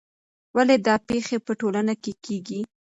ولې 0.55 0.75
دا 0.87 0.95
پېښې 1.07 1.37
په 1.45 1.51
ټولنه 1.59 1.93
کې 2.03 2.11
کیږي؟ 2.25 2.59